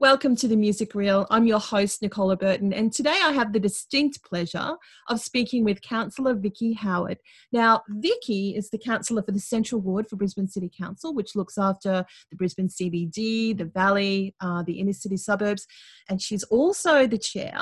Welcome 0.00 0.34
to 0.36 0.48
the 0.48 0.56
Music 0.56 0.92
Real. 0.96 1.24
I'm 1.30 1.46
your 1.46 1.60
host, 1.60 2.02
Nicola 2.02 2.36
Burton, 2.36 2.72
and 2.72 2.92
today 2.92 3.16
I 3.22 3.30
have 3.30 3.52
the 3.52 3.60
distinct 3.60 4.24
pleasure 4.24 4.74
of 5.08 5.20
speaking 5.20 5.62
with 5.62 5.82
Councillor 5.82 6.34
Vicki 6.34 6.72
Howard. 6.72 7.18
Now, 7.52 7.82
Vicki 7.88 8.56
is 8.56 8.70
the 8.70 8.78
councillor 8.78 9.22
for 9.22 9.30
the 9.30 9.38
Central 9.38 9.80
Ward 9.80 10.08
for 10.08 10.16
Brisbane 10.16 10.48
City 10.48 10.68
Council, 10.76 11.14
which 11.14 11.36
looks 11.36 11.56
after 11.56 12.04
the 12.28 12.36
Brisbane 12.36 12.68
CBD, 12.68 13.56
the 13.56 13.66
Valley, 13.66 14.34
uh, 14.40 14.64
the 14.64 14.80
inner 14.80 14.92
city 14.92 15.16
suburbs, 15.16 15.64
and 16.08 16.20
she's 16.20 16.42
also 16.44 17.06
the 17.06 17.16
chair 17.16 17.56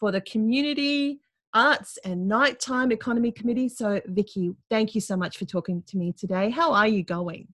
for 0.00 0.10
the 0.10 0.22
Community 0.22 1.20
Arts 1.52 1.98
and 2.02 2.26
Nighttime 2.26 2.92
Economy 2.92 3.30
Committee. 3.30 3.68
So, 3.68 4.00
Vicki, 4.06 4.52
thank 4.70 4.94
you 4.94 5.02
so 5.02 5.18
much 5.18 5.36
for 5.36 5.44
talking 5.44 5.82
to 5.88 5.98
me 5.98 6.14
today. 6.18 6.48
How 6.48 6.72
are 6.72 6.88
you 6.88 7.04
going? 7.04 7.53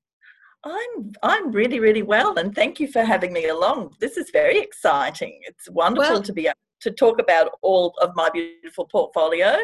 I'm 0.65 1.13
I'm 1.23 1.53
really 1.53 1.81
really 1.81 2.03
well, 2.03 2.39
and 2.39 2.55
thank 2.55 2.81
you 2.81 2.89
for 2.89 3.03
having 3.03 3.33
me 3.33 3.49
along. 3.49 3.97
This 4.01 4.17
is 4.17 4.31
very 4.31 4.59
exciting. 4.59 5.41
It's 5.43 5.71
wonderful 5.71 6.15
well, 6.15 6.23
to 6.23 6.33
be 6.33 6.47
able 6.47 6.55
to 6.81 6.91
talk 6.91 7.21
about 7.21 7.53
all 7.63 7.95
of 8.03 8.11
my 8.15 8.29
beautiful 8.31 8.87
portfolio. 8.87 9.59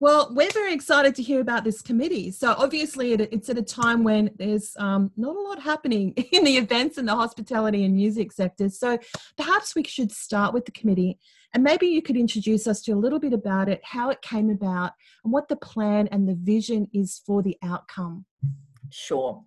Well, 0.00 0.34
we're 0.34 0.50
very 0.50 0.74
excited 0.74 1.14
to 1.14 1.22
hear 1.22 1.40
about 1.40 1.64
this 1.64 1.80
committee. 1.80 2.30
So 2.30 2.54
obviously, 2.58 3.12
it's 3.12 3.48
at 3.48 3.56
a 3.56 3.62
time 3.62 4.02
when 4.02 4.30
there's 4.36 4.74
um, 4.78 5.10
not 5.16 5.36
a 5.36 5.40
lot 5.40 5.62
happening 5.62 6.12
in 6.32 6.44
the 6.44 6.56
events 6.56 6.98
and 6.98 7.08
the 7.08 7.14
hospitality 7.14 7.84
and 7.84 7.94
music 7.94 8.32
sectors. 8.32 8.78
So 8.78 8.98
perhaps 9.36 9.74
we 9.74 9.84
should 9.84 10.10
start 10.10 10.52
with 10.52 10.66
the 10.66 10.72
committee, 10.72 11.18
and 11.54 11.62
maybe 11.62 11.86
you 11.86 12.02
could 12.02 12.16
introduce 12.16 12.66
us 12.66 12.82
to 12.82 12.92
a 12.92 12.96
little 12.96 13.20
bit 13.20 13.32
about 13.32 13.68
it, 13.68 13.80
how 13.84 14.10
it 14.10 14.20
came 14.20 14.50
about, 14.50 14.92
and 15.22 15.32
what 15.32 15.48
the 15.48 15.56
plan 15.56 16.08
and 16.08 16.28
the 16.28 16.34
vision 16.34 16.88
is 16.92 17.22
for 17.24 17.42
the 17.42 17.56
outcome. 17.62 18.26
Sure. 18.90 19.42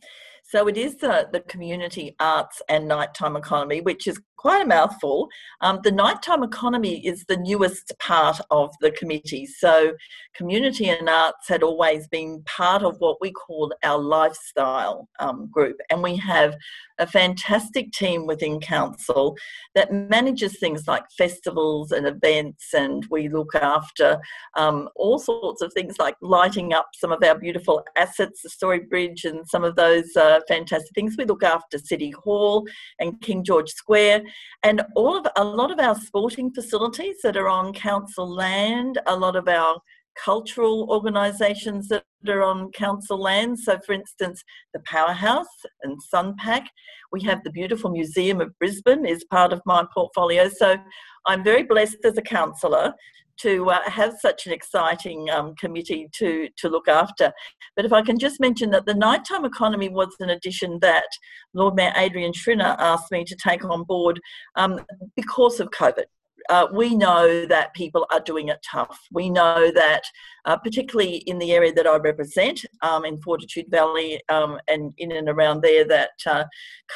So 0.48 0.68
it 0.68 0.78
is 0.78 0.96
the, 0.96 1.28
the 1.34 1.42
community 1.42 2.16
arts 2.20 2.62
and 2.70 2.88
nighttime 2.88 3.36
economy, 3.36 3.82
which 3.82 4.08
is 4.08 4.20
quite 4.38 4.62
a 4.62 4.68
mouthful. 4.68 5.28
Um, 5.62 5.80
the 5.84 5.92
nighttime 5.92 6.42
economy 6.42 7.06
is 7.06 7.26
the 7.26 7.38
newest 7.38 7.92
part 8.00 8.40
of 8.50 8.70
the 8.80 8.92
committee. 8.92 9.46
So 9.46 9.94
community 10.36 10.88
and 10.88 11.10
arts 11.10 11.50
had 11.50 11.64
always 11.64 12.08
been 12.08 12.44
part 12.46 12.84
of 12.84 12.96
what 13.00 13.18
we 13.20 13.32
call 13.32 13.74
our 13.84 14.00
lifestyle 14.00 15.10
um, 15.20 15.50
group. 15.52 15.76
And 15.90 16.02
we 16.02 16.16
have 16.18 16.56
a 17.00 17.08
fantastic 17.08 17.92
team 17.92 18.26
within 18.26 18.60
council 18.60 19.36
that 19.76 19.92
manages 19.92 20.60
things 20.60 20.88
like 20.88 21.04
festivals 21.18 21.92
and 21.92 22.08
events, 22.08 22.74
and 22.74 23.06
we 23.12 23.30
look 23.30 23.54
after 23.56 24.20
um, 24.56 24.90
all 24.96 25.20
sorts 25.20 25.62
of 25.62 25.72
things 25.74 25.96
like 26.00 26.16
lighting 26.22 26.74
up 26.74 26.90
some 26.96 27.12
of 27.12 27.24
our 27.24 27.38
beautiful 27.38 27.84
assets, 27.96 28.42
the 28.42 28.50
Story 28.50 28.80
Bridge, 28.80 29.26
and 29.26 29.48
some 29.48 29.64
of 29.64 29.76
those 29.76 30.16
uh, 30.16 30.37
fantastic 30.48 30.94
things. 30.94 31.16
We 31.18 31.26
look 31.26 31.44
after 31.44 31.78
City 31.78 32.12
Hall 32.12 32.66
and 33.00 33.22
King 33.22 33.44
George 33.44 33.70
Square, 33.70 34.24
and 34.64 34.82
all 34.96 35.18
of 35.18 35.28
a 35.36 35.44
lot 35.44 35.72
of 35.72 35.80
our 35.80 35.96
sporting 35.96 36.52
facilities 36.54 37.18
that 37.24 37.38
are 37.38 37.50
on 37.50 37.74
council 37.74 38.28
land, 38.28 39.00
a 39.08 39.16
lot 39.16 39.36
of 39.36 39.48
our 39.48 39.82
cultural 40.24 40.88
organisations 40.90 41.88
that 41.90 42.04
are 42.28 42.44
on 42.44 42.72
council 42.72 43.20
land. 43.20 43.60
So, 43.60 43.80
for 43.86 43.94
instance, 43.94 44.44
the 44.74 44.82
Powerhouse 44.86 45.46
and 45.84 45.98
SunPAC. 46.14 46.66
We 47.12 47.24
have 47.24 47.44
the 47.44 47.52
beautiful 47.52 47.90
Museum 47.90 48.42
of 48.42 48.58
Brisbane 48.60 49.06
is 49.06 49.24
part 49.26 49.54
of 49.54 49.62
my 49.66 49.86
portfolio. 49.94 50.50
So, 50.50 50.78
I'm 51.26 51.44
very 51.44 51.64
blessed 51.64 51.98
as 52.06 52.18
a 52.18 52.22
councillor 52.22 52.94
to 53.40 53.70
uh, 53.70 53.90
have 53.90 54.16
such 54.20 54.48
an 54.48 54.54
exciting 54.54 55.30
um, 55.30 55.54
committee 55.56 56.10
to, 56.14 56.50
to 56.58 56.70
look 56.70 56.88
after. 56.88 57.32
But 57.76 57.86
if 57.86 57.94
I 57.94 58.02
can 58.02 58.18
just 58.18 58.40
mention 58.40 58.72
that 58.72 58.86
the 58.86 58.94
nighttime 58.94 59.46
economy 59.46 59.90
was 59.90 60.16
an 60.20 60.32
addition 60.32 60.80
that 60.82 61.08
Lord 61.54 61.76
Mayor 61.76 61.94
Adrian 61.96 62.34
Schrinner 62.34 62.76
asked 62.80 63.12
me 63.12 63.24
to 63.26 63.36
take 63.36 63.64
on 63.64 63.84
board 63.84 64.20
um, 64.56 64.80
because 65.16 65.60
of 65.60 65.70
COVID 65.70 66.06
uh, 66.50 66.68
we 66.72 66.96
know 66.96 67.46
that 67.46 67.74
people 67.74 68.06
are 68.12 68.20
doing 68.20 68.50
it 68.50 68.60
tough. 68.70 69.00
We 69.12 69.30
know 69.30 69.72
that, 69.72 70.04
uh, 70.46 70.58
particularly 70.58 71.18
in 71.28 71.40
the 71.40 71.52
area 71.54 71.74
that 71.74 71.88
I 71.88 71.98
represent, 71.98 72.66
um, 72.82 73.06
in 73.06 73.22
Fortitude 73.22 73.66
Valley 73.70 74.22
um, 74.30 74.60
and 74.68 74.94
in 74.98 75.12
and 75.12 75.30
around 75.30 75.62
there, 75.62 75.86
that 75.86 76.12
uh, 76.26 76.46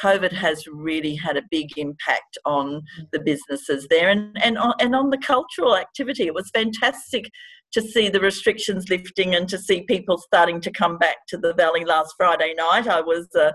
COVID 0.02 0.32
has 0.32 0.66
really 0.66 1.14
had 1.14 1.36
a 1.36 1.42
big 1.50 1.76
impact 1.76 2.38
on 2.44 2.82
the 3.12 3.20
businesses 3.20 3.86
there 3.90 4.08
and, 4.08 4.36
and, 4.42 4.58
on, 4.58 4.74
and 4.80 4.94
on 4.94 5.10
the 5.10 5.18
cultural 5.18 5.76
activity. 5.76 6.26
It 6.26 6.34
was 6.34 6.50
fantastic 6.50 7.30
to 7.72 7.80
see 7.80 8.08
the 8.08 8.20
restrictions 8.20 8.90
lifting 8.90 9.34
and 9.34 9.48
to 9.48 9.58
see 9.58 9.82
people 9.82 10.18
starting 10.18 10.60
to 10.60 10.70
come 10.70 10.98
back 10.98 11.26
to 11.28 11.38
the 11.38 11.54
valley 11.54 11.84
last 11.84 12.14
Friday 12.16 12.54
night. 12.54 12.86
I 12.86 13.00
was 13.00 13.26
uh, 13.34 13.52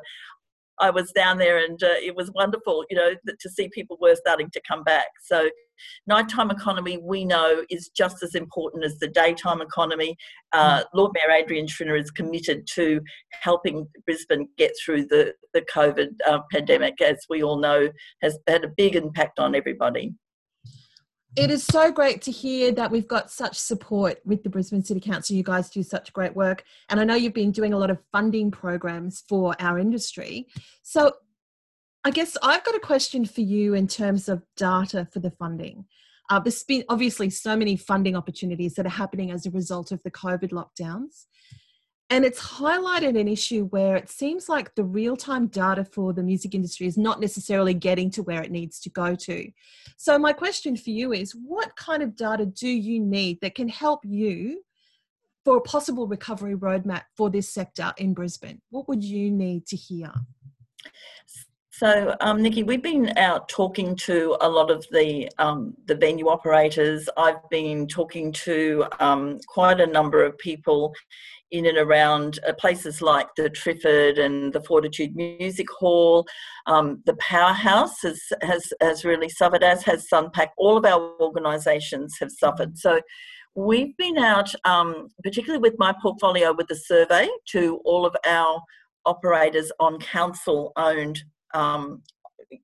I 0.80 0.90
was 0.90 1.12
down 1.12 1.38
there 1.38 1.58
and 1.58 1.82
uh, 1.82 1.96
it 2.02 2.16
was 2.16 2.32
wonderful, 2.34 2.86
you 2.90 2.98
know, 2.98 3.14
to 3.40 3.50
see 3.50 3.70
people 3.70 3.98
were 4.00 4.16
starting 4.16 4.50
to 4.52 4.62
come 4.68 4.84
back. 4.84 5.08
So, 5.24 5.50
nighttime 6.08 6.50
economy 6.50 6.98
we 6.98 7.24
know 7.24 7.64
is 7.70 7.90
just 7.96 8.24
as 8.24 8.34
important 8.34 8.84
as 8.84 8.98
the 8.98 9.08
daytime 9.08 9.62
economy. 9.62 10.16
Uh, 10.54 10.80
mm. 10.80 10.86
Lord 10.94 11.12
Mayor 11.14 11.36
Adrian 11.36 11.68
Schrinner 11.68 12.00
is 12.00 12.12
committed 12.12 12.68
to 12.76 13.02
helping 13.32 13.88
Brisbane 14.06 14.48
get 14.58 14.72
through 14.84 15.06
the, 15.06 15.34
the 15.54 15.62
COVID 15.62 16.10
uh, 16.26 16.40
pandemic, 16.52 17.00
as 17.02 17.18
we 17.30 17.44
all 17.44 17.60
know, 17.60 17.90
has 18.22 18.38
had 18.48 18.64
a 18.64 18.72
big 18.76 18.96
impact 18.96 19.40
on 19.40 19.56
everybody 19.56 20.14
it 21.36 21.52
is 21.52 21.64
so 21.64 21.92
great 21.92 22.22
to 22.24 22.32
hear 22.32 22.72
that 22.72 22.90
we've 22.90 23.08
got 23.08 23.30
such 23.30 23.58
support 23.58 24.20
with 24.26 24.44
the 24.44 24.50
Brisbane 24.50 24.84
City 24.84 25.00
Council. 25.00 25.36
You 25.36 25.44
guys 25.44 25.70
do 25.70 25.84
such 25.84 26.14
great 26.14 26.36
work. 26.36 26.64
And 26.90 27.00
I 27.00 27.04
know 27.04 27.16
you've 27.16 27.34
been 27.34 27.52
doing 27.52 27.74
a 27.74 27.78
lot 27.78 27.92
of 27.92 28.00
funding 28.12 28.50
programs 28.50 29.24
for 29.28 29.56
our 29.60 29.78
industry. 29.78 30.48
So 30.84 31.14
I 32.04 32.12
guess 32.12 32.38
I've 32.42 32.64
got 32.64 32.76
a 32.76 32.80
question 32.80 33.26
for 33.26 33.42
you 33.42 33.74
in 33.74 33.88
terms 33.88 34.30
of 34.30 34.42
data 34.56 35.08
for 35.12 35.20
the 35.20 35.32
funding. 35.32 35.86
Uh, 36.30 36.40
there's 36.40 36.64
been 36.64 36.84
obviously 36.90 37.30
so 37.30 37.56
many 37.56 37.76
funding 37.76 38.16
opportunities 38.16 38.74
that 38.76 38.86
are 38.86 38.90
happening 38.90 39.32
as 39.32 39.46
a 39.46 39.52
result 39.52 39.92
of 39.92 40.02
the 40.04 40.12
COVID 40.12 40.52
lockdowns. 40.52 41.26
And 42.10 42.24
it's 42.24 42.40
highlighted 42.40 43.20
an 43.20 43.28
issue 43.28 43.66
where 43.66 43.98
it 43.98 44.10
seems 44.10 44.48
like 44.48 44.74
the 44.76 44.84
real 44.84 45.18
time 45.18 45.48
data 45.48 45.84
for 45.84 46.14
the 46.14 46.24
music 46.24 46.56
industry 46.56 46.88
is 46.88 46.98
not 46.98 47.20
necessarily 47.20 47.74
getting 47.74 48.10
to 48.12 48.24
where 48.24 48.42
it 48.42 48.52
needs 48.52 48.80
to 48.82 48.90
go 48.90 49.14
to. 49.16 49.52
So, 49.98 50.18
my 50.18 50.32
question 50.32 50.78
for 50.78 50.90
you 50.90 51.12
is 51.12 51.34
what 51.34 51.76
kind 51.76 52.02
of 52.02 52.16
data 52.16 52.46
do 52.46 52.70
you 52.70 53.02
need 53.02 53.42
that 53.42 53.56
can 53.56 53.68
help 53.68 54.06
you 54.06 54.64
for 55.44 55.58
a 55.58 55.62
possible 55.62 56.08
recovery 56.08 56.56
roadmap 56.56 57.04
for 57.18 57.30
this 57.30 57.50
sector 57.50 57.94
in 57.98 58.14
Brisbane? 58.14 58.62
What 58.70 58.88
would 58.88 59.04
you 59.04 59.30
need 59.30 59.68
to 59.68 59.76
hear? 59.76 60.12
So, 61.78 62.16
um, 62.22 62.42
Nikki, 62.42 62.64
we've 62.64 62.82
been 62.82 63.16
out 63.20 63.50
talking 63.50 63.96
to 63.98 64.36
a 64.42 64.50
lot 64.50 64.72
of 64.72 64.84
the 64.90 65.30
um, 65.38 65.76
the 65.86 65.94
venue 65.94 66.28
operators. 66.28 67.08
I've 67.18 67.48
been 67.52 67.86
talking 67.86 68.32
to 68.32 68.86
um, 69.00 69.38
quite 69.48 69.80
a 69.80 69.86
number 69.86 70.26
of 70.26 70.36
people 70.40 70.92
in 71.52 71.68
and 71.68 71.78
around 71.78 72.40
uh, 72.48 72.54
places 72.54 73.00
like 73.04 73.28
the 73.38 73.52
Triffid 73.52 74.18
and 74.18 74.52
the 74.54 74.62
Fortitude 74.62 75.16
Music 75.16 75.68
Hall. 75.70 76.26
Um, 76.66 77.04
the 77.06 77.16
Powerhouse 77.18 78.02
has, 78.02 78.20
has 78.42 78.74
has 78.82 79.06
really 79.06 79.30
suffered, 79.30 79.64
as 79.64 79.84
has 79.84 80.08
SunPAC. 80.12 80.48
All 80.58 80.78
of 80.78 80.86
our 80.86 81.14
organisations 81.22 82.18
have 82.20 82.32
suffered. 82.32 82.76
So. 82.80 83.02
We've 83.60 83.98
been 83.98 84.20
out, 84.20 84.54
um, 84.66 85.08
particularly 85.24 85.60
with 85.60 85.80
my 85.80 85.92
portfolio, 86.00 86.54
with 86.54 86.70
a 86.70 86.76
survey 86.76 87.28
to 87.54 87.82
all 87.86 88.06
of 88.06 88.16
our 88.24 88.62
operators 89.08 89.72
on 89.80 89.98
council 89.98 90.74
owned 90.76 91.24
um, 91.58 92.02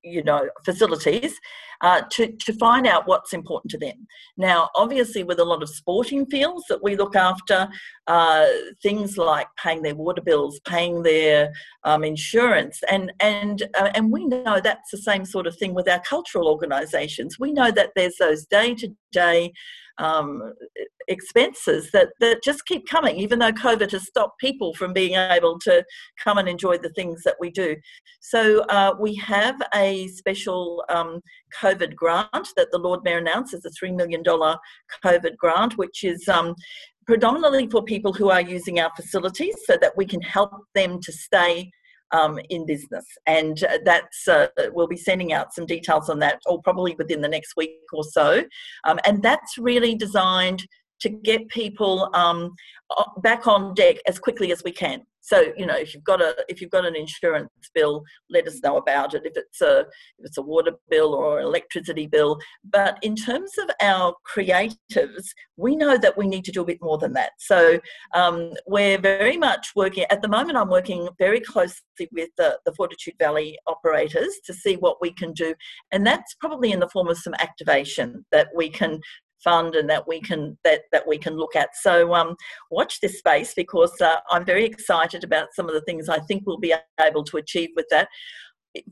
you 0.04 0.24
know 0.24 0.50
facilities 0.64 1.34
uh, 1.82 2.02
to, 2.10 2.32
to 2.46 2.54
find 2.54 2.88
out 2.88 3.08
what's 3.08 3.34
important 3.34 3.70
to 3.72 3.78
them. 3.78 4.08
Now 4.38 4.70
obviously 4.76 5.24
with 5.24 5.40
a 5.40 5.44
lot 5.44 5.62
of 5.62 5.70
sporting 5.70 6.26
fields 6.28 6.64
that 6.70 6.82
we 6.82 6.96
look 6.96 7.16
after 7.16 7.68
uh, 8.08 8.46
things 8.82 9.18
like 9.18 9.48
paying 9.62 9.82
their 9.82 9.96
water 9.96 10.22
bills 10.22 10.60
paying 10.66 11.04
their 11.04 11.52
um, 11.84 12.04
insurance 12.04 12.80
and 12.90 13.12
and 13.20 13.64
uh, 13.78 13.90
and 13.96 14.12
we 14.12 14.26
know 14.26 14.60
that's 14.64 14.92
the 14.92 14.98
same 14.98 15.26
sort 15.26 15.48
of 15.48 15.58
thing 15.58 15.74
with 15.74 15.90
our 15.90 16.02
cultural 16.02 16.48
organizations 16.48 17.38
we 17.40 17.52
know 17.52 17.72
that 17.72 17.92
there's 17.96 18.18
those 18.18 18.46
day 18.46 18.74
to 18.76 18.88
day 19.12 19.52
um, 19.98 20.54
expenses 21.08 21.90
that, 21.92 22.10
that 22.20 22.44
just 22.44 22.66
keep 22.66 22.88
coming, 22.88 23.18
even 23.18 23.40
though 23.40 23.52
COVID 23.52 23.92
has 23.92 24.08
stopped 24.08 24.40
people 24.40 24.74
from 24.74 24.94
being 24.94 25.14
able 25.14 25.60
to 25.60 25.84
come 26.24 26.38
and 26.38 26.48
enjoy 26.48 26.78
the 26.78 26.90
things 26.90 27.24
that 27.24 27.36
we 27.40 27.50
do. 27.52 27.76
So 28.22 28.62
uh, 28.64 28.94
we 29.00 29.16
have 29.16 29.62
a 29.74 30.08
special 30.10 30.84
um, 30.90 31.22
COVID 31.62 31.96
grant 31.96 32.30
that 32.56 32.70
the 32.72 32.78
Lord 32.78 33.02
Mayor 33.04 33.18
announced 33.18 33.54
as 33.54 33.66
a 33.66 33.86
$3 33.86 33.96
million 33.96 34.24
COVID 34.24 35.38
grant, 35.38 35.78
which 35.78 36.04
is 36.04 36.28
um, 36.28 36.56
predominantly 37.06 37.68
for 37.68 37.84
people 37.84 38.14
who 38.14 38.30
are 38.30 38.42
using 38.42 38.80
our 38.80 38.92
facilities 38.96 39.56
so 39.66 39.78
that 39.82 39.96
we 39.98 40.06
can 40.06 40.22
help 40.22 40.52
them 40.74 41.00
to 41.02 41.12
stay 41.12 41.70
um, 42.14 42.40
in 42.50 42.66
business. 42.66 43.06
And 43.26 43.62
uh, 43.64 43.80
that's, 43.84 44.28
uh, 44.28 44.48
we'll 44.72 44.88
be 44.88 44.98
sending 44.98 45.34
out 45.34 45.54
some 45.54 45.66
details 45.66 46.10
on 46.10 46.20
that, 46.20 46.40
or 46.46 46.62
probably 46.62 46.96
within 46.98 47.22
the 47.22 47.28
next 47.28 47.56
week 47.58 47.72
or 47.92 48.04
so. 48.04 48.44
Um, 48.86 49.00
and 49.06 49.22
that's 49.22 49.58
really 49.58 49.96
designed 49.96 50.66
to 51.04 51.10
get 51.10 51.48
people 51.50 52.10
um, 52.14 52.54
back 53.22 53.48
on 53.48 53.74
deck 53.74 53.98
as 54.08 54.20
quickly 54.20 54.52
as 54.52 54.64
we 54.64 54.72
can. 54.72 55.04
So 55.26 55.54
you 55.56 55.66
know, 55.66 55.78
if 55.78 55.94
you've 55.94 56.04
got 56.04 56.22
a 56.22 56.36
if 56.50 56.60
you've 56.60 56.70
got 56.70 56.86
an 56.86 56.98
insurance 56.98 57.50
bill, 57.74 58.04
let 58.30 58.46
us 58.46 58.60
know 58.62 58.76
about 58.76 59.14
it. 59.14 59.22
If 59.24 59.38
it's 59.38 59.62
a 59.62 59.80
if 60.20 60.26
it's 60.26 60.38
a 60.38 60.42
water 60.42 60.74
bill 60.90 61.14
or 61.14 61.40
an 61.40 61.46
electricity 61.46 62.08
bill. 62.08 62.40
But 62.70 62.98
in 63.02 63.16
terms 63.16 63.52
of 63.58 63.70
our 63.82 64.14
creatives, 64.30 65.28
we 65.56 65.78
know 65.78 65.98
that 65.98 66.18
we 66.18 66.28
need 66.28 66.44
to 66.46 66.52
do 66.52 66.62
a 66.62 66.66
bit 66.66 66.80
more 66.82 66.98
than 66.98 67.14
that. 67.14 67.32
So 67.40 67.80
um, 68.14 68.52
we're 68.68 68.98
very 68.98 69.38
much 69.38 69.70
working 69.78 70.06
at 70.10 70.22
the 70.22 70.28
moment. 70.28 70.58
I'm 70.58 70.70
working 70.70 71.08
very 71.18 71.40
closely 71.40 72.10
with 72.12 72.30
the, 72.38 72.60
the 72.66 72.74
Fortitude 72.74 73.16
Valley 73.18 73.58
operators 73.66 74.40
to 74.46 74.54
see 74.54 74.76
what 74.76 74.98
we 75.00 75.14
can 75.14 75.32
do, 75.32 75.56
and 75.94 76.06
that's 76.06 76.34
probably 76.34 76.74
in 76.74 76.82
the 76.82 76.90
form 76.90 77.08
of 77.08 77.18
some 77.18 77.34
activation 77.36 78.26
that 78.34 78.50
we 78.54 78.70
can 78.70 79.00
fund 79.44 79.76
and 79.76 79.90
that 79.90 80.08
we 80.08 80.22
can 80.22 80.58
that 80.64 80.82
that 80.92 81.08
we 81.08 81.18
can 81.18 81.36
look 81.36 81.56
at. 81.56 81.70
So 81.76 82.14
um, 82.14 82.36
watch 82.72 83.00
this 83.00 83.18
space 83.18 83.54
because 83.54 84.00
uh, 84.02 84.18
I'm 84.30 84.46
very 84.46 84.66
excited 84.66 85.24
about 85.24 85.50
some 85.54 85.68
of 85.68 85.74
the 85.74 85.82
things 85.82 86.10
I 86.10 86.20
think 86.20 86.44
we'll 86.46 86.58
be 86.58 86.76
able 87.00 87.24
to 87.26 87.38
achieve 87.38 87.70
with 87.76 87.88
that 87.90 88.08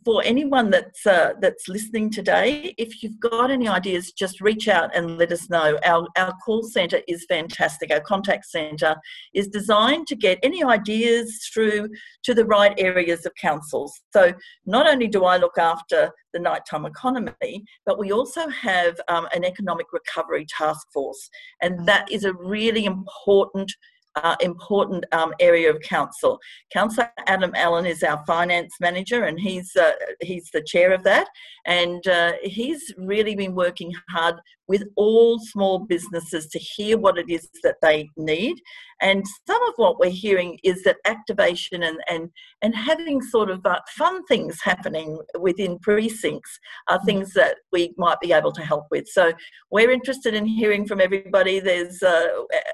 for 0.05 0.21
anyone 0.23 0.69
that's 0.69 1.05
uh, 1.05 1.33
that's 1.39 1.67
listening 1.67 2.11
today, 2.11 2.73
if 2.77 3.01
you've 3.01 3.19
got 3.19 3.49
any 3.49 3.67
ideas, 3.67 4.11
just 4.11 4.39
reach 4.39 4.67
out 4.67 4.95
and 4.95 5.17
let 5.17 5.31
us 5.31 5.49
know. 5.49 5.79
Our 5.85 6.07
our 6.17 6.33
call 6.45 6.63
centre 6.63 7.01
is 7.07 7.25
fantastic. 7.27 7.91
Our 7.91 7.99
contact 7.99 8.45
centre 8.45 8.95
is 9.33 9.47
designed 9.47 10.07
to 10.07 10.15
get 10.15 10.39
any 10.43 10.63
ideas 10.63 11.49
through 11.51 11.89
to 12.23 12.33
the 12.33 12.45
right 12.45 12.73
areas 12.77 13.25
of 13.25 13.33
councils. 13.35 14.01
So 14.13 14.33
not 14.65 14.87
only 14.87 15.07
do 15.07 15.25
I 15.25 15.37
look 15.37 15.57
after 15.57 16.11
the 16.33 16.39
nighttime 16.39 16.85
economy, 16.85 17.63
but 17.85 17.97
we 17.97 18.11
also 18.11 18.47
have 18.49 18.99
um, 19.07 19.27
an 19.33 19.43
economic 19.43 19.87
recovery 19.91 20.45
task 20.45 20.87
force, 20.93 21.29
and 21.61 21.87
that 21.87 22.11
is 22.11 22.23
a 22.23 22.33
really 22.33 22.85
important 22.85 23.71
uh, 24.15 24.35
important 24.41 25.05
um, 25.11 25.33
area 25.39 25.69
of 25.69 25.79
council. 25.81 26.39
Councillor 26.73 27.11
Adam 27.27 27.51
Allen 27.55 27.85
is 27.85 28.03
our 28.03 28.23
finance 28.25 28.75
manager, 28.79 29.23
and 29.23 29.39
he's 29.39 29.75
uh, 29.75 29.91
he's 30.21 30.49
the 30.53 30.63
chair 30.63 30.91
of 30.91 31.03
that, 31.03 31.27
and 31.65 32.05
uh, 32.07 32.33
he's 32.41 32.93
really 32.97 33.35
been 33.35 33.55
working 33.55 33.93
hard 34.09 34.35
with 34.71 34.87
all 34.95 35.37
small 35.37 35.79
businesses 35.79 36.47
to 36.47 36.57
hear 36.57 36.97
what 36.97 37.17
it 37.17 37.29
is 37.29 37.49
that 37.61 37.75
they 37.81 38.07
need. 38.15 38.55
And 39.01 39.25
some 39.45 39.61
of 39.67 39.73
what 39.75 39.99
we're 39.99 40.11
hearing 40.11 40.59
is 40.63 40.83
that 40.83 40.95
activation 41.05 41.83
and, 41.83 41.97
and, 42.07 42.29
and 42.61 42.73
having 42.73 43.21
sort 43.21 43.49
of 43.49 43.65
uh, 43.65 43.79
fun 43.97 44.23
things 44.27 44.59
happening 44.63 45.19
within 45.37 45.77
precincts 45.79 46.57
are 46.87 46.99
mm. 46.99 47.05
things 47.05 47.33
that 47.33 47.57
we 47.73 47.93
might 47.97 48.21
be 48.21 48.31
able 48.31 48.53
to 48.53 48.61
help 48.61 48.85
with. 48.91 49.09
So 49.09 49.33
we're 49.71 49.91
interested 49.91 50.33
in 50.33 50.45
hearing 50.45 50.87
from 50.87 51.01
everybody. 51.01 51.59
There's 51.59 52.01
uh, 52.01 52.27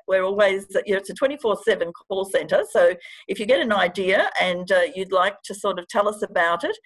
we're 0.07 0.23
always 0.23 0.67
you 0.85 0.93
know 0.93 0.99
it's 0.99 1.09
a 1.09 1.15
24/7 1.15 1.91
call 2.07 2.25
centre. 2.25 2.63
So 2.69 2.93
if 3.27 3.39
you 3.39 3.47
get 3.47 3.59
an 3.59 3.73
idea 3.73 4.29
and 4.39 4.71
uh, 4.71 4.81
you'd 4.93 5.11
like 5.11 5.41
to 5.45 5.55
sort 5.55 5.79
of 5.79 5.87
tell 5.87 6.07
us 6.07 6.21
about 6.21 6.63
it, 6.63 6.77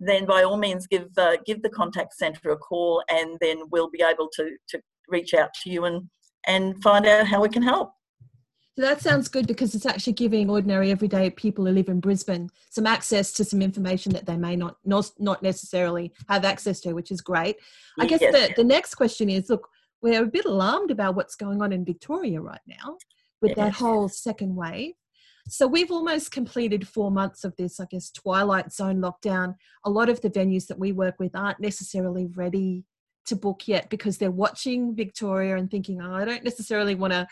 then 0.00 0.26
by 0.26 0.42
all 0.42 0.56
means 0.56 0.86
give 0.86 1.08
uh, 1.16 1.36
give 1.46 1.62
the 1.62 1.70
contact 1.70 2.14
centre 2.14 2.50
a 2.50 2.56
call, 2.56 3.02
and 3.10 3.36
then 3.40 3.60
we'll 3.70 3.90
be 3.90 4.02
able 4.02 4.28
to 4.34 4.56
to 4.68 4.80
reach 5.08 5.34
out 5.34 5.50
to 5.62 5.70
you 5.70 5.84
and 5.84 6.08
and 6.46 6.82
find 6.82 7.06
out 7.06 7.26
how 7.26 7.42
we 7.42 7.48
can 7.48 7.62
help. 7.62 7.92
So 8.76 8.86
that 8.86 9.02
sounds 9.02 9.28
good 9.28 9.46
because 9.46 9.74
it's 9.74 9.84
actually 9.84 10.14
giving 10.14 10.48
ordinary 10.48 10.90
everyday 10.90 11.28
people 11.28 11.66
who 11.66 11.72
live 11.72 11.88
in 11.88 12.00
Brisbane 12.00 12.48
some 12.70 12.86
access 12.86 13.32
to 13.34 13.44
some 13.44 13.60
information 13.60 14.12
that 14.12 14.26
they 14.26 14.36
may 14.36 14.56
not 14.56 14.76
not, 14.84 15.10
not 15.18 15.42
necessarily 15.42 16.12
have 16.28 16.44
access 16.44 16.80
to, 16.80 16.94
which 16.94 17.10
is 17.10 17.20
great. 17.20 17.56
I 17.98 18.06
guess 18.06 18.20
yes. 18.22 18.32
the, 18.32 18.54
the 18.62 18.64
next 18.64 18.94
question 18.94 19.28
is 19.28 19.50
look, 19.50 19.68
we're 20.00 20.22
a 20.22 20.26
bit 20.26 20.46
alarmed 20.46 20.90
about 20.90 21.14
what's 21.14 21.34
going 21.34 21.60
on 21.60 21.72
in 21.72 21.84
Victoria 21.84 22.40
right 22.40 22.60
now 22.66 22.96
with 23.42 23.50
yes. 23.50 23.56
that 23.56 23.72
whole 23.72 24.08
second 24.08 24.54
wave. 24.54 24.94
So 25.50 25.66
we've 25.66 25.90
almost 25.90 26.30
completed 26.30 26.86
four 26.86 27.10
months 27.10 27.42
of 27.42 27.56
this, 27.56 27.80
I 27.80 27.86
guess, 27.90 28.12
twilight 28.12 28.72
zone 28.72 29.00
lockdown. 29.00 29.56
A 29.84 29.90
lot 29.90 30.08
of 30.08 30.20
the 30.20 30.30
venues 30.30 30.68
that 30.68 30.78
we 30.78 30.92
work 30.92 31.16
with 31.18 31.34
aren't 31.34 31.58
necessarily 31.58 32.28
ready 32.36 32.84
to 33.26 33.34
book 33.34 33.66
yet 33.66 33.90
because 33.90 34.16
they're 34.16 34.30
watching 34.30 34.94
Victoria 34.94 35.56
and 35.56 35.68
thinking, 35.68 36.00
oh, 36.00 36.14
I 36.14 36.24
don't 36.24 36.44
necessarily 36.44 36.94
want 36.94 37.14
to 37.14 37.26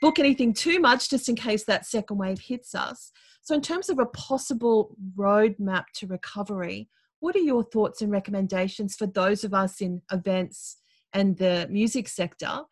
book 0.00 0.18
anything 0.18 0.54
too 0.54 0.80
much 0.80 1.10
just 1.10 1.28
in 1.28 1.36
case 1.36 1.64
that 1.64 1.84
second 1.84 2.16
wave 2.16 2.40
hits 2.40 2.74
us. 2.74 3.12
So, 3.42 3.54
in 3.54 3.60
terms 3.60 3.90
of 3.90 3.98
a 3.98 4.06
possible 4.06 4.96
roadmap 5.14 5.84
to 5.96 6.06
recovery, 6.06 6.88
what 7.20 7.36
are 7.36 7.40
your 7.40 7.64
thoughts 7.64 8.00
and 8.00 8.10
recommendations 8.10 8.96
for 8.96 9.06
those 9.06 9.44
of 9.44 9.52
us 9.52 9.82
in 9.82 10.00
events 10.10 10.78
and 11.12 11.36
the 11.36 11.66
music 11.70 12.08
sector 12.08 12.62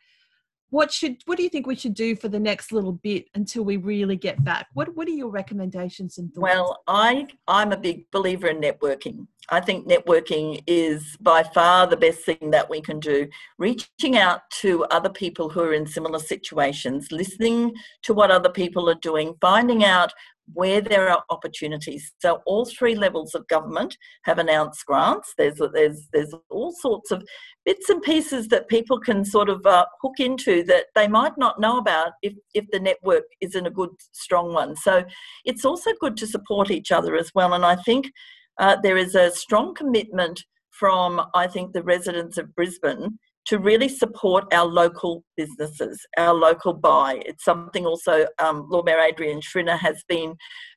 what 0.71 0.93
should 0.93 1.17
what 1.27 1.37
do 1.37 1.45
you 1.45 1.49
think 1.49 1.67
we 1.67 1.77
should 1.77 1.95
do 1.95 2.17
for 2.17 2.29
the 2.29 2.41
next 2.41 2.73
little 2.73 2.93
bit 2.93 3.27
until 3.35 3.65
we 3.65 3.77
really 3.77 4.17
get 4.17 4.43
back? 4.45 4.67
What 4.75 4.95
what 4.97 5.07
are 5.09 5.13
your 5.13 5.31
recommendations 5.31 6.19
and 6.19 6.33
thoughts? 6.33 6.43
Well 6.43 6.83
i 6.89 7.27
i'm 7.47 7.73
a 7.73 7.77
big 7.77 8.11
believer 8.11 8.49
in 8.49 8.61
networking. 8.61 9.27
I 9.49 9.61
think 9.61 9.87
networking 9.87 10.61
is 10.67 11.17
by 11.21 11.45
far 11.45 11.87
the 11.87 11.97
best 11.97 12.21
thing 12.21 12.51
that 12.51 12.69
we 12.69 12.81
can 12.81 12.99
do. 12.99 13.29
Reaching 13.59 14.17
out 14.17 14.41
to 14.63 14.85
other 14.87 15.09
people 15.09 15.49
who 15.49 15.61
are 15.61 15.73
in 15.73 15.87
similar 15.87 16.19
situations 16.19 17.13
listening 17.13 17.73
to 18.03 18.13
what 18.13 18.33
other 18.33 18.51
people 18.51 18.91
are 18.91 18.97
doing 18.97 19.35
finding 19.41 19.85
out 19.85 20.13
where 20.53 20.81
there 20.81 21.09
are 21.09 21.23
opportunities. 21.31 22.13
So 22.21 22.41
all 22.47 22.65
three 22.65 22.95
levels 22.95 23.35
of 23.35 23.49
government 23.49 23.97
have 24.25 24.39
announced 24.39 24.85
grants. 24.87 25.35
There's 25.37 25.61
there's 25.73 26.09
there's 26.13 26.35
all 26.51 26.73
sorts 26.73 27.11
of 27.11 27.25
bits 27.65 27.89
and 27.89 28.03
pieces 28.03 28.49
that 28.49 28.69
people 28.69 28.99
can 28.99 29.25
sort 29.25 29.49
of 29.49 29.65
uh, 29.67 29.87
hook 30.01 30.19
into 30.19 30.63
that 30.65 30.87
they 30.95 31.09
might 31.09 31.37
not 31.37 31.61
know 31.61 31.79
about 31.79 32.13
if 32.23 32.35
if 32.55 32.65
the 32.73 32.81
network 32.81 33.25
isn't 33.41 33.67
a 33.67 33.71
good 33.71 33.91
strong 34.13 34.53
one. 34.53 34.77
So 34.77 35.05
it's 35.45 35.65
also 35.65 35.91
good 36.01 36.17
to 36.19 36.27
support 36.27 36.71
each 36.71 36.93
other 36.93 37.17
as 37.17 37.31
well. 37.35 37.55
And 37.55 37.65
I 37.65 37.77
think 37.77 38.11
uh, 38.59 38.77
there 38.83 38.97
is 38.97 39.15
a 39.15 39.31
strong 39.31 39.75
commitment 39.75 40.45
from 40.71 41.23
I 41.35 41.47
think 41.47 41.73
the 41.73 41.83
residents 41.83 42.39
of 42.39 42.55
Brisbane 42.55 43.19
to 43.47 43.59
really 43.59 43.89
support 43.89 44.45
our 44.53 44.67
local 44.67 45.25
businesses, 45.37 46.05
our 46.19 46.35
local 46.35 46.73
buy. 46.73 47.23
It's 47.27 47.45
something 47.45 47.87
also 47.87 48.27
um, 48.39 48.67
Lord 48.71 48.87
Mayor 48.87 49.01
Adrian 49.01 49.41
Schrinner 49.41 49.79
has 49.79 50.03
been 50.09 50.37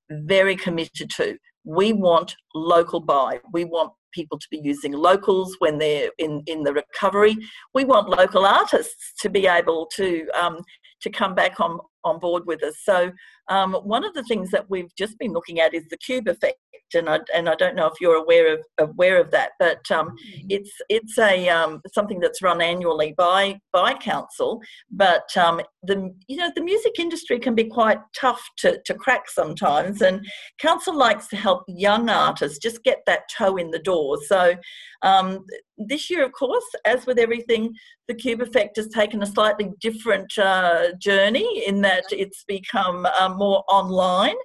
very 0.10 0.56
committed 0.56 1.10
to. 1.18 1.38
We 1.64 1.94
want 1.94 2.36
local 2.54 3.00
buy. 3.00 3.40
We 3.52 3.66
want 3.66 3.92
people 4.14 4.40
to 4.40 4.48
be 4.50 4.60
using 4.64 4.92
locals 4.92 5.56
when 5.60 5.78
they're 5.78 6.10
in, 6.18 6.42
in 6.48 6.64
the 6.64 6.74
recovery. 6.74 7.38
We 7.74 7.86
want 7.86 8.10
local 8.10 8.46
artists 8.46 9.14
to 9.22 9.30
be 9.30 9.48
able 9.48 9.88
to 9.96 10.28
um, 10.40 10.62
to 11.02 11.10
come 11.10 11.34
back 11.34 11.60
on, 11.60 11.80
on 12.04 12.20
board 12.20 12.44
with 12.46 12.62
us. 12.64 12.76
So 12.84 13.12
um, 13.50 13.74
one 13.74 14.06
of 14.06 14.14
the 14.14 14.24
things 14.24 14.52
that 14.52 14.70
we've 14.70 14.94
just 14.96 15.18
been 15.18 15.34
looking 15.34 15.60
at 15.60 15.74
is 15.74 15.84
the 15.90 15.98
Qube 15.98 16.28
effect, 16.28 16.58
and 16.94 17.10
I 17.10 17.20
and 17.34 17.50
I 17.50 17.56
don't 17.56 17.76
know 17.76 17.88
if 17.88 17.94
you're 18.00 18.16
aware 18.16 18.54
of 18.54 18.60
aware 18.78 19.20
of 19.20 19.32
that, 19.32 19.52
but 19.60 19.90
um, 19.92 20.10
mm-hmm. 20.10 20.48
it's 20.50 20.72
it's 20.88 21.18
a 21.18 21.50
um, 21.50 21.82
something 21.94 22.20
that's 22.20 22.42
run 22.42 22.62
annually 22.62 23.14
by 23.18 23.60
by 23.74 23.96
council. 23.96 24.62
But 24.92 25.36
um, 25.36 25.62
the 25.84 26.14
you 26.28 26.38
know 26.38 26.52
the 26.56 26.64
music 26.64 27.00
industry 27.00 27.40
can 27.40 27.56
be 27.56 27.66
quite 27.66 28.00
tough 28.16 28.42
to 28.60 28.80
to 28.86 28.94
crack 28.94 29.30
sometimes, 29.30 30.02
and 30.02 30.26
council 30.60 30.96
likes 30.96 31.28
to 31.30 31.36
help 31.36 31.64
young 31.68 32.10
artists 32.10 32.60
just 32.60 32.84
get 32.84 33.00
that 33.08 33.24
toe 33.36 33.58
in 33.58 33.72
the 33.72 33.80
door. 33.80 34.18
So 34.28 34.56
um, 35.02 35.46
this 35.78 36.10
year, 36.10 36.26
of 36.26 36.34
course, 36.34 36.66
as 36.86 37.06
with 37.06 37.18
everything, 37.18 37.74
the 38.08 38.14
Qube 38.14 38.42
effect 38.42 38.76
has 38.78 38.90
taken 38.90 39.24
a 39.24 39.26
slightly 39.26 39.72
different 39.80 40.38
uh, 40.38 40.94
journey 41.00 41.64
in 41.66 41.82
that 41.82 42.06
it's 42.12 42.44
become 42.48 43.06
um, 43.20 43.39
more 43.40 43.64
online. 43.68 44.36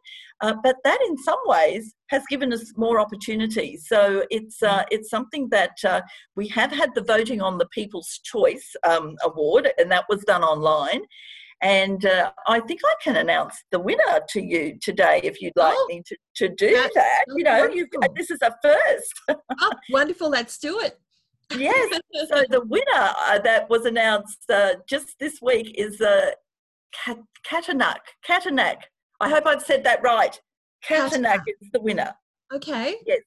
Uh, 0.40 0.54
but 0.62 0.76
that, 0.84 0.98
in 1.08 1.16
some 1.18 1.38
ways, 1.46 1.94
has 2.08 2.22
given 2.28 2.52
us 2.52 2.72
more 2.76 3.00
opportunities. 3.00 3.86
So 3.88 4.24
it's 4.30 4.62
uh, 4.62 4.84
it's 4.90 5.08
something 5.08 5.48
that 5.50 5.76
uh, 5.86 6.02
we 6.36 6.48
have 6.48 6.72
had 6.72 6.90
the 6.94 7.02
voting 7.02 7.40
on 7.40 7.58
the 7.58 7.66
People's 7.66 8.20
Choice 8.24 8.74
um, 8.88 9.16
Award, 9.22 9.70
and 9.78 9.90
that 9.90 10.04
was 10.08 10.22
done 10.24 10.42
online. 10.42 11.02
And 11.62 12.04
uh, 12.04 12.30
I 12.46 12.60
think 12.60 12.80
I 12.84 12.94
can 13.02 13.16
announce 13.16 13.64
the 13.70 13.78
winner 13.78 14.20
to 14.30 14.42
you 14.42 14.76
today 14.82 15.20
if 15.22 15.40
you'd 15.40 15.56
like 15.56 15.74
oh, 15.74 15.86
me 15.88 16.02
to, 16.06 16.16
to 16.36 16.48
do 16.48 16.72
that. 16.94 17.24
You 17.34 17.44
know, 17.44 17.70
this 18.14 18.30
is 18.30 18.38
a 18.42 18.54
first. 18.62 19.14
oh, 19.60 19.70
wonderful. 19.90 20.28
Let's 20.28 20.58
do 20.58 20.80
it. 20.80 20.98
yes. 21.56 22.00
So 22.28 22.44
the 22.50 22.60
winner 22.66 23.14
uh, 23.28 23.38
that 23.38 23.70
was 23.70 23.86
announced 23.86 24.50
uh, 24.50 24.74
just 24.86 25.18
this 25.20 25.38
week 25.40 25.74
is 25.78 26.00
uh, 26.00 26.32
Katanak. 27.46 27.98
Katanak. 28.28 28.76
I 29.20 29.28
hope 29.28 29.46
I've 29.46 29.62
said 29.62 29.84
that 29.84 30.02
right. 30.02 30.40
Katanak 30.88 31.40
is 31.60 31.70
the 31.72 31.80
winner. 31.80 32.12
Okay. 32.52 32.96
Yes. 33.06 33.20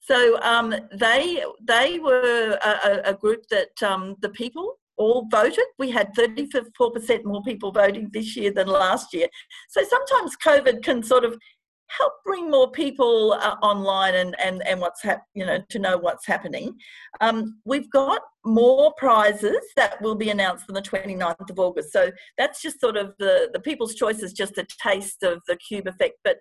So 0.00 0.40
um, 0.42 0.74
they 0.92 1.42
they 1.66 1.98
were 1.98 2.58
a, 2.62 3.10
a 3.10 3.14
group 3.14 3.44
that 3.50 3.82
um, 3.82 4.16
the 4.20 4.30
people 4.30 4.78
all 4.96 5.26
voted. 5.30 5.64
We 5.78 5.90
had 5.90 6.12
34% 6.14 7.24
more 7.24 7.42
people 7.42 7.70
voting 7.72 8.10
this 8.12 8.36
year 8.36 8.52
than 8.52 8.66
last 8.66 9.14
year. 9.14 9.28
So 9.68 9.82
sometimes 9.84 10.36
COVID 10.44 10.82
can 10.82 11.02
sort 11.02 11.24
of 11.24 11.38
help 11.88 12.12
bring 12.24 12.50
more 12.50 12.70
people 12.70 13.32
uh, 13.32 13.56
online 13.62 14.14
and, 14.14 14.36
and, 14.40 14.66
and 14.66 14.80
what's 14.80 15.02
hap- 15.02 15.24
you 15.34 15.44
know 15.44 15.58
to 15.68 15.78
know 15.78 15.96
what's 15.96 16.26
happening. 16.26 16.74
Um, 17.20 17.58
we've 17.64 17.90
got 17.90 18.22
more 18.44 18.92
prizes 18.96 19.60
that 19.76 20.00
will 20.00 20.14
be 20.14 20.30
announced 20.30 20.64
on 20.68 20.74
the 20.74 20.82
29th 20.82 21.50
of 21.50 21.58
August. 21.58 21.92
So 21.92 22.10
that's 22.36 22.62
just 22.62 22.80
sort 22.80 22.96
of 22.96 23.14
the, 23.18 23.50
the 23.52 23.60
People's 23.60 23.94
Choice 23.94 24.20
is 24.20 24.32
just 24.32 24.58
a 24.58 24.66
taste 24.82 25.22
of 25.22 25.40
the 25.46 25.56
Qube 25.56 25.86
effect. 25.86 26.14
But 26.24 26.38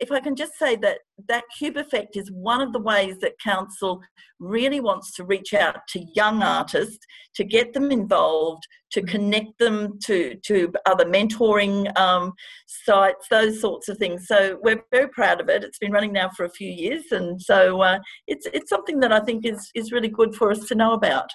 if 0.00 0.12
I 0.12 0.20
can 0.20 0.36
just 0.36 0.58
say 0.58 0.76
that 0.76 0.98
that 1.28 1.44
Qube 1.60 1.76
effect 1.76 2.16
is 2.16 2.30
one 2.30 2.60
of 2.60 2.72
the 2.72 2.80
ways 2.80 3.18
that 3.20 3.38
council 3.42 4.00
really 4.38 4.80
wants 4.80 5.14
to 5.14 5.24
reach 5.24 5.52
out 5.54 5.86
to 5.88 6.04
young 6.14 6.42
artists 6.42 7.04
to 7.34 7.44
get 7.44 7.72
them 7.72 7.90
involved 7.90 8.62
to 8.92 9.00
mm-hmm. 9.00 9.10
connect 9.10 9.58
them 9.58 9.98
to 10.04 10.36
to 10.46 10.72
other 10.86 11.04
mentoring 11.04 11.96
um, 11.98 12.32
sites 12.66 13.26
those 13.30 13.60
sorts 13.60 13.88
of 13.88 13.98
things. 13.98 14.26
So 14.26 14.58
we're 14.62 14.82
very 14.92 15.08
proud 15.08 15.40
of 15.40 15.48
it. 15.48 15.64
It's 15.64 15.78
been 15.78 15.92
running 15.92 16.12
now 16.12 16.30
for 16.36 16.44
a 16.44 16.50
few 16.50 16.70
years 16.70 17.04
and 17.10 17.40
so 17.40 17.80
uh, 17.82 17.98
it's 18.26 18.46
it's 18.52 18.70
something 18.70 19.00
that 19.00 19.12
I 19.12 19.20
think 19.20 19.44
is 19.44 19.70
is 19.74 19.92
really 19.92 20.08
good 20.08 20.34
for 20.34 20.50
us 20.50 20.66
to 20.66 20.74
know 20.74 20.92
about. 20.92 21.30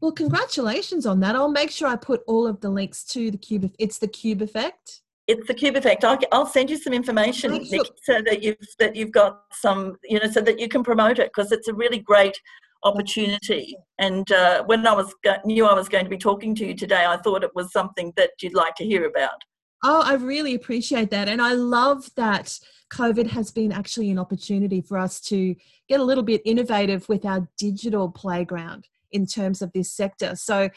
Well 0.00 0.12
congratulations 0.12 1.04
on 1.04 1.20
that. 1.20 1.36
I'll 1.36 1.50
make 1.50 1.70
sure 1.70 1.88
I 1.88 1.96
put 1.96 2.22
all 2.26 2.46
of 2.46 2.60
the 2.60 2.70
links 2.70 3.04
to 3.06 3.30
the 3.30 3.38
Qube 3.38 3.72
it's 3.78 3.98
the 3.98 4.08
Qube 4.08 4.40
effect 4.40 5.02
it's 5.30 5.46
the 5.46 5.54
Qube 5.54 5.76
effect. 5.76 6.04
I'll, 6.04 6.18
I'll 6.32 6.46
send 6.46 6.70
you 6.70 6.76
some 6.76 6.92
information, 6.92 7.52
Nick, 7.70 7.86
so 8.02 8.20
that 8.26 8.42
you've 8.42 8.56
that 8.80 8.96
you've 8.96 9.12
got 9.12 9.42
some, 9.52 9.96
you 10.02 10.18
know, 10.18 10.28
so 10.30 10.40
that 10.40 10.58
you 10.58 10.68
can 10.68 10.82
promote 10.82 11.18
it 11.20 11.30
because 11.34 11.52
it's 11.52 11.68
a 11.68 11.74
really 11.74 11.98
great 11.98 12.36
opportunity. 12.82 13.76
And 13.98 14.30
uh, 14.32 14.64
when 14.64 14.84
I 14.86 14.92
was 14.92 15.14
knew 15.44 15.66
I 15.66 15.74
was 15.74 15.88
going 15.88 16.04
to 16.04 16.10
be 16.10 16.18
talking 16.18 16.54
to 16.56 16.66
you 16.66 16.74
today, 16.74 17.04
I 17.06 17.16
thought 17.18 17.44
it 17.44 17.54
was 17.54 17.72
something 17.72 18.12
that 18.16 18.30
you'd 18.42 18.54
like 18.54 18.74
to 18.76 18.84
hear 18.84 19.06
about. 19.06 19.44
Oh, 19.82 20.02
I 20.04 20.14
really 20.14 20.54
appreciate 20.54 21.10
that, 21.10 21.28
and 21.28 21.40
I 21.40 21.52
love 21.52 22.10
that 22.16 22.58
COVID 22.92 23.28
has 23.28 23.52
been 23.52 23.70
actually 23.70 24.10
an 24.10 24.18
opportunity 24.18 24.80
for 24.80 24.98
us 24.98 25.20
to 25.22 25.54
get 25.88 26.00
a 26.00 26.04
little 26.04 26.24
bit 26.24 26.42
innovative 26.44 27.08
with 27.08 27.24
our 27.24 27.48
digital 27.56 28.10
playground 28.10 28.88
in 29.12 29.26
terms 29.26 29.62
of 29.62 29.72
this 29.72 29.92
sector. 29.92 30.34
So 30.34 30.70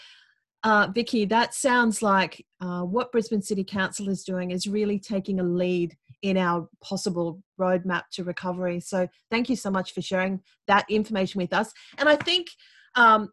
uh, 0.63 0.87
Vicki, 0.93 1.25
that 1.25 1.53
sounds 1.53 2.01
like 2.01 2.45
uh, 2.61 2.81
what 2.81 3.11
Brisbane 3.11 3.41
City 3.41 3.63
Council 3.63 4.07
is 4.07 4.23
doing 4.23 4.51
is 4.51 4.67
really 4.67 4.97
taking 4.97 5.39
a 5.39 5.43
lead 5.43 5.95
in 6.21 6.37
our 6.37 6.69
possible 6.81 7.41
roadmap 7.59 8.03
to 8.13 8.23
recovery. 8.23 8.79
So 8.79 9.07
thank 9.29 9.49
you 9.49 9.57
so 9.57 9.69
much 9.69 9.93
for 9.93 10.01
sharing 10.01 10.39
that 10.67 10.85
information 10.89 11.41
with 11.41 11.53
us. 11.53 11.73
And 11.97 12.07
I 12.07 12.15
think 12.15 12.47
um, 12.95 13.29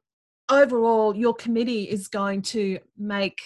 overall, 0.51 1.15
your 1.15 1.35
committee 1.35 1.85
is 1.85 2.09
going 2.09 2.43
to 2.43 2.81
make 2.99 3.39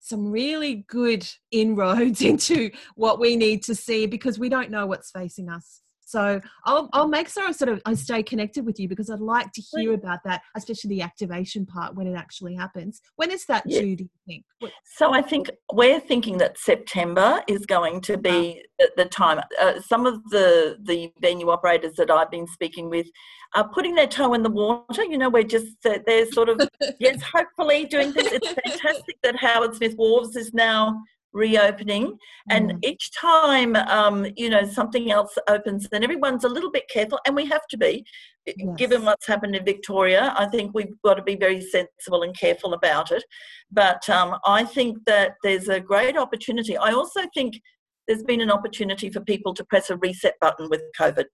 some 0.00 0.30
really 0.30 0.86
good 0.88 1.28
inroads 1.50 2.22
into 2.22 2.70
what 2.94 3.20
we 3.20 3.36
need 3.36 3.62
to 3.64 3.74
see 3.74 4.06
because 4.06 4.38
we 4.38 4.48
don't 4.48 4.70
know 4.70 4.86
what's 4.86 5.10
facing 5.10 5.50
us 5.50 5.82
so 6.08 6.40
I'll, 6.64 6.88
I'll 6.94 7.06
make 7.06 7.28
sure 7.28 7.46
I 7.46 7.52
sort 7.52 7.68
of 7.68 7.82
I 7.84 7.92
stay 7.92 8.22
connected 8.22 8.64
with 8.64 8.80
you 8.80 8.88
because 8.88 9.10
I'd 9.10 9.20
like 9.20 9.52
to 9.52 9.60
hear 9.60 9.92
about 9.92 10.20
that, 10.24 10.40
especially 10.56 10.88
the 10.88 11.02
activation 11.02 11.66
part 11.66 11.94
when 11.94 12.06
it 12.06 12.14
actually 12.14 12.54
happens. 12.54 13.02
When 13.16 13.30
is 13.30 13.44
that 13.44 13.64
yeah. 13.66 13.80
due? 13.80 13.96
Do 13.96 14.04
you 14.04 14.10
think? 14.26 14.72
So 14.96 15.12
I 15.12 15.20
think 15.20 15.50
we're 15.70 16.00
thinking 16.00 16.38
that 16.38 16.56
September 16.56 17.42
is 17.46 17.66
going 17.66 18.00
to 18.02 18.16
be 18.16 18.64
uh, 18.82 18.86
the 18.96 19.04
time. 19.04 19.38
Uh, 19.60 19.82
some 19.82 20.06
of 20.06 20.24
the 20.30 20.78
the 20.82 21.12
venue 21.20 21.50
operators 21.50 21.92
that 21.96 22.10
I've 22.10 22.30
been 22.30 22.46
speaking 22.46 22.88
with 22.88 23.06
are 23.54 23.68
putting 23.68 23.94
their 23.94 24.06
toe 24.06 24.32
in 24.32 24.42
the 24.42 24.50
water. 24.50 25.04
You 25.04 25.18
know, 25.18 25.28
we're 25.28 25.42
just 25.42 25.84
uh, 25.84 25.98
they're 26.06 26.32
sort 26.32 26.48
of 26.48 26.58
yes, 27.00 27.20
hopefully 27.20 27.84
doing 27.84 28.14
things. 28.14 28.32
It's 28.32 28.48
fantastic 28.66 29.18
that 29.24 29.36
Howard 29.36 29.74
Smith 29.74 29.94
Wharves 29.98 30.36
is 30.36 30.54
now 30.54 31.02
reopening 31.32 32.16
and 32.50 32.72
mm. 32.72 32.78
each 32.82 33.10
time 33.12 33.76
um, 33.76 34.26
you 34.36 34.48
know 34.48 34.64
something 34.64 35.10
else 35.10 35.36
opens 35.48 35.86
then 35.90 36.02
everyone's 36.02 36.44
a 36.44 36.48
little 36.48 36.70
bit 36.70 36.88
careful 36.88 37.18
and 37.26 37.36
we 37.36 37.44
have 37.44 37.66
to 37.68 37.76
be 37.76 38.04
yes. 38.46 38.56
given 38.76 39.04
what's 39.04 39.26
happened 39.26 39.54
in 39.54 39.64
victoria 39.64 40.34
i 40.38 40.46
think 40.46 40.70
we've 40.74 41.00
got 41.04 41.14
to 41.14 41.22
be 41.22 41.36
very 41.36 41.60
sensible 41.60 42.22
and 42.22 42.36
careful 42.36 42.72
about 42.72 43.12
it 43.12 43.22
but 43.70 44.08
um, 44.08 44.36
i 44.46 44.64
think 44.64 44.96
that 45.04 45.34
there's 45.42 45.68
a 45.68 45.80
great 45.80 46.16
opportunity 46.16 46.76
i 46.78 46.90
also 46.90 47.20
think 47.34 47.60
there's 48.06 48.22
been 48.22 48.40
an 48.40 48.50
opportunity 48.50 49.10
for 49.10 49.20
people 49.20 49.52
to 49.52 49.64
press 49.66 49.90
a 49.90 49.96
reset 49.98 50.34
button 50.40 50.68
with 50.70 50.82
covid 50.98 51.26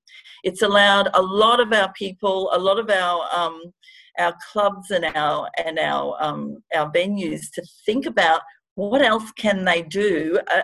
it's 0.43 0.63
allowed 0.63 1.09
a 1.15 1.23
lot 1.23 1.61
of 1.61 1.73
our 1.73 1.93
people 1.93 2.51
a 2.53 2.59
lot 2.59 2.81
of 2.81 2.91
our 2.91 3.25
um, 3.33 3.63
our 4.19 4.35
clubs 4.53 4.91
and 4.91 5.05
our 5.05 5.49
and 5.65 5.79
our 5.79 6.17
um, 6.21 6.59
our 6.75 6.91
venues 6.91 7.51
to 7.53 7.63
think 7.87 8.07
about 8.07 8.41
what 8.75 9.03
else 9.03 9.31
can 9.33 9.65
they 9.65 9.83
do 9.83 10.39
uh, 10.53 10.63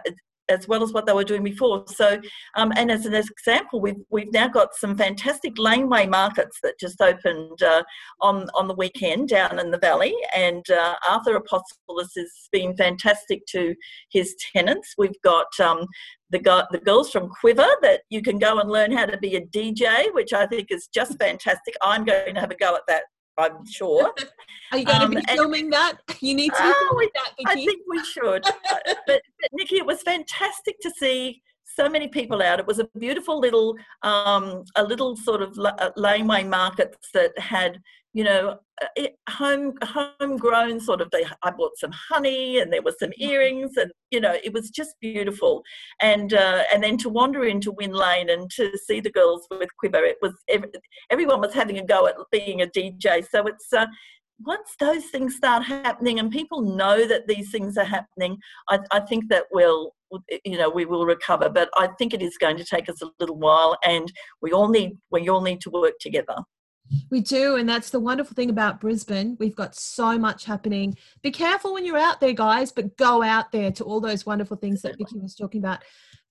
as 0.50 0.66
well 0.66 0.82
as 0.82 0.92
what 0.92 1.06
they 1.06 1.12
were 1.12 1.24
doing 1.24 1.44
before. 1.44 1.84
So, 1.86 2.20
um, 2.56 2.72
and 2.76 2.90
as 2.90 3.06
an 3.06 3.14
example, 3.14 3.80
we've 3.80 4.02
we've 4.10 4.32
now 4.32 4.48
got 4.48 4.74
some 4.74 4.96
fantastic 4.96 5.58
laneway 5.58 6.06
markets 6.06 6.58
that 6.62 6.78
just 6.78 7.00
opened 7.00 7.62
uh, 7.62 7.82
on 8.20 8.48
on 8.54 8.68
the 8.68 8.74
weekend 8.74 9.28
down 9.28 9.58
in 9.58 9.70
the 9.70 9.78
valley, 9.78 10.14
and 10.34 10.68
uh, 10.70 10.96
Arthur 11.08 11.38
Apostolos 11.38 12.10
has 12.16 12.48
been 12.52 12.76
fantastic 12.76 13.46
to 13.46 13.74
his 14.10 14.34
tenants. 14.52 14.94
We've 14.98 15.20
got. 15.22 15.46
Um, 15.62 15.86
the, 16.32 16.38
the 16.70 16.78
girls 16.78 17.10
from 17.10 17.28
Quiver 17.28 17.66
that 17.82 18.02
you 18.08 18.22
can 18.22 18.38
go 18.38 18.60
and 18.60 18.70
learn 18.70 18.92
how 18.92 19.04
to 19.04 19.18
be 19.18 19.34
a 19.34 19.44
DJ, 19.46 20.14
which 20.14 20.32
I 20.32 20.46
think 20.46 20.68
is 20.70 20.86
just 20.86 21.18
fantastic. 21.18 21.74
I'm 21.82 22.04
going 22.04 22.36
to 22.36 22.40
have 22.40 22.52
a 22.52 22.54
go 22.54 22.76
at 22.76 22.82
that 22.86 23.02
I'm 23.40 23.66
sure. 23.66 24.12
Are 24.72 24.78
you 24.78 24.84
going 24.84 25.02
um, 25.02 25.10
to 25.10 25.20
be 25.20 25.24
filming 25.34 25.64
and, 25.64 25.72
that? 25.72 25.94
You 26.20 26.34
need 26.34 26.52
to 26.52 26.62
be 26.62 26.68
oh, 26.68 26.86
filming 26.88 27.08
that. 27.14 27.32
I 27.46 27.54
think 27.54 27.82
we 27.88 28.04
should. 28.04 28.42
but, 28.70 28.96
but 29.06 29.22
Nikki, 29.52 29.76
it 29.76 29.86
was 29.86 30.02
fantastic 30.02 30.78
to 30.80 30.90
see 30.90 31.42
so 31.64 31.88
many 31.88 32.08
people 32.08 32.42
out. 32.42 32.60
It 32.60 32.66
was 32.66 32.78
a 32.78 32.88
beautiful 32.98 33.38
little, 33.38 33.76
um, 34.02 34.64
a 34.76 34.84
little 34.84 35.16
sort 35.16 35.42
of 35.42 35.58
uh, 35.58 35.90
laneway 35.96 36.44
markets 36.44 37.08
that 37.14 37.36
had 37.38 37.80
you 38.12 38.24
know, 38.24 38.58
uh, 38.82 39.02
home 39.28 39.74
homegrown 39.82 40.80
sort 40.80 41.00
of. 41.00 41.10
They, 41.10 41.24
I 41.42 41.50
bought 41.50 41.78
some 41.78 41.92
honey, 41.92 42.58
and 42.58 42.72
there 42.72 42.82
were 42.82 42.94
some 42.98 43.10
mm-hmm. 43.10 43.30
earrings, 43.30 43.76
and 43.76 43.90
you 44.10 44.20
know, 44.20 44.36
it 44.42 44.52
was 44.52 44.70
just 44.70 44.94
beautiful. 45.00 45.62
And 46.02 46.34
uh, 46.34 46.64
and 46.72 46.82
then 46.82 46.96
to 46.98 47.08
wander 47.08 47.44
into 47.44 47.72
Winn 47.72 47.92
Lane 47.92 48.30
and 48.30 48.50
to 48.52 48.76
see 48.86 49.00
the 49.00 49.12
girls 49.12 49.46
with 49.50 49.68
Quiver, 49.78 50.04
it 50.04 50.16
was 50.20 50.34
everyone 51.10 51.40
was 51.40 51.54
having 51.54 51.78
a 51.78 51.84
go 51.84 52.06
at 52.06 52.16
being 52.32 52.62
a 52.62 52.66
DJ. 52.66 53.24
So 53.30 53.46
it's 53.46 53.72
uh, 53.72 53.86
once 54.44 54.74
those 54.80 55.04
things 55.06 55.36
start 55.36 55.62
happening 55.62 56.18
and 56.18 56.30
people 56.30 56.62
know 56.62 57.06
that 57.06 57.28
these 57.28 57.50
things 57.50 57.76
are 57.76 57.84
happening, 57.84 58.38
I, 58.68 58.78
I 58.90 59.00
think 59.00 59.28
that 59.28 59.44
we'll 59.52 59.92
you 60.44 60.58
know 60.58 60.68
we 60.68 60.84
will 60.84 61.06
recover. 61.06 61.48
But 61.48 61.68
I 61.76 61.88
think 61.98 62.12
it 62.12 62.22
is 62.22 62.36
going 62.38 62.56
to 62.56 62.64
take 62.64 62.88
us 62.88 63.02
a 63.02 63.10
little 63.20 63.36
while, 63.36 63.78
and 63.84 64.10
we 64.42 64.50
all 64.50 64.68
need 64.68 64.92
we 65.12 65.28
all 65.28 65.42
need 65.42 65.60
to 65.60 65.70
work 65.70 65.94
together. 66.00 66.36
We 67.10 67.20
do, 67.20 67.56
and 67.56 67.68
that's 67.68 67.90
the 67.90 68.00
wonderful 68.00 68.34
thing 68.34 68.50
about 68.50 68.80
Brisbane. 68.80 69.36
We've 69.38 69.54
got 69.54 69.74
so 69.74 70.18
much 70.18 70.44
happening. 70.44 70.96
Be 71.22 71.30
careful 71.30 71.74
when 71.74 71.84
you're 71.84 71.98
out 71.98 72.20
there, 72.20 72.32
guys, 72.32 72.72
but 72.72 72.96
go 72.96 73.22
out 73.22 73.52
there 73.52 73.70
to 73.72 73.84
all 73.84 74.00
those 74.00 74.26
wonderful 74.26 74.56
things 74.56 74.82
that 74.82 74.98
Vicki 74.98 75.18
was 75.18 75.34
talking 75.34 75.60
about. 75.60 75.80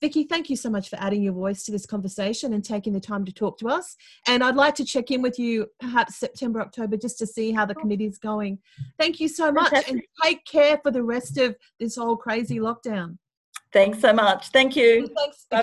Vicki, 0.02 0.24
thank 0.24 0.50
you 0.50 0.56
so 0.56 0.70
much 0.70 0.90
for 0.90 0.96
adding 0.98 1.22
your 1.22 1.34
voice 1.34 1.64
to 1.64 1.72
this 1.72 1.86
conversation 1.86 2.54
and 2.54 2.64
taking 2.64 2.94
the 2.94 3.00
time 3.02 3.26
to 3.26 3.34
talk 3.34 3.58
to 3.60 3.68
us. 3.68 3.98
And 4.28 4.44
I'd 4.44 4.56
like 4.56 4.76
to 4.76 4.86
check 4.86 5.12
in 5.12 5.22
with 5.22 5.38
you 5.38 5.68
perhaps 5.80 6.16
September, 6.16 6.62
October, 6.62 6.96
just 6.96 7.20
to 7.20 7.28
see 7.28 7.52
how 7.52 7.66
the 7.66 7.76
committee 7.76 8.06
is 8.06 8.18
going. 8.18 8.60
Thank 8.98 9.20
you 9.20 9.28
so 9.28 9.52
much, 9.52 9.74
and 9.88 10.02
take 10.24 10.46
care 10.46 10.80
for 10.82 10.92
the 10.92 11.04
rest 11.04 11.38
of 11.38 11.56
this 11.80 11.96
whole 11.96 12.16
crazy 12.16 12.60
lockdown. 12.60 13.18
Thanks 13.72 14.00
so 14.00 14.14
much. 14.14 14.50
Thank 14.50 14.76
you. 14.76 15.08
Thanks. 15.16 15.46